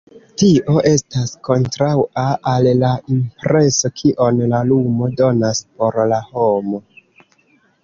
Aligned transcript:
Tio 0.41 0.77
estas 0.91 1.33
kontraŭa 1.47 2.23
al 2.53 2.71
la 2.85 2.95
impreso 3.17 3.93
kion 4.01 4.43
la 4.55 4.63
lumo 4.73 5.13
donas 5.23 5.63
por 5.69 6.03
la 6.15 6.23
homo. 6.33 6.85